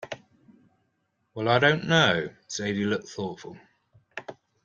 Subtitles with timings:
[1.35, 3.55] “Well, I don’t know.” Zadie looked thoughtful.